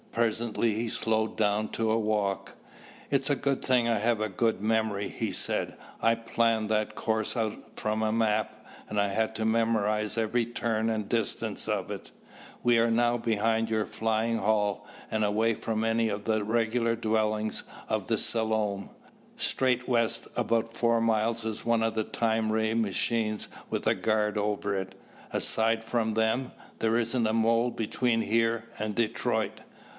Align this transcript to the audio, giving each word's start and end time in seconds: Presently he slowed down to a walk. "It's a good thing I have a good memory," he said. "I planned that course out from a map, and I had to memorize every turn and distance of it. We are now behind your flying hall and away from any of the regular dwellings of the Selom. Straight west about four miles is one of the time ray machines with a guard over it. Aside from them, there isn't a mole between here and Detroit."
Presently 0.11 0.73
he 0.73 0.89
slowed 0.89 1.37
down 1.37 1.69
to 1.69 1.89
a 1.91 1.97
walk. 1.97 2.55
"It's 3.11 3.29
a 3.29 3.35
good 3.35 3.63
thing 3.63 3.87
I 3.87 3.99
have 3.99 4.19
a 4.19 4.27
good 4.27 4.59
memory," 4.59 5.07
he 5.07 5.31
said. 5.31 5.75
"I 6.01 6.15
planned 6.15 6.67
that 6.67 6.95
course 6.95 7.37
out 7.37 7.53
from 7.77 8.01
a 8.03 8.11
map, 8.11 8.65
and 8.89 8.99
I 8.99 9.07
had 9.09 9.35
to 9.35 9.45
memorize 9.45 10.17
every 10.17 10.45
turn 10.45 10.89
and 10.89 11.07
distance 11.07 11.65
of 11.69 11.91
it. 11.91 12.11
We 12.61 12.77
are 12.79 12.89
now 12.91 13.17
behind 13.17 13.69
your 13.69 13.85
flying 13.85 14.39
hall 14.39 14.85
and 15.09 15.23
away 15.23 15.53
from 15.53 15.85
any 15.85 16.09
of 16.09 16.25
the 16.25 16.43
regular 16.43 16.95
dwellings 16.97 17.63
of 17.87 18.07
the 18.07 18.17
Selom. 18.17 18.89
Straight 19.37 19.87
west 19.87 20.27
about 20.35 20.73
four 20.73 20.99
miles 20.99 21.45
is 21.45 21.63
one 21.63 21.83
of 21.83 21.93
the 21.93 22.03
time 22.03 22.51
ray 22.51 22.73
machines 22.73 23.47
with 23.69 23.87
a 23.87 23.95
guard 23.95 24.37
over 24.37 24.75
it. 24.75 24.93
Aside 25.31 25.85
from 25.85 26.15
them, 26.15 26.51
there 26.79 26.97
isn't 26.97 27.27
a 27.27 27.33
mole 27.33 27.69
between 27.69 28.21
here 28.21 28.65
and 28.79 28.93
Detroit." 28.93 29.61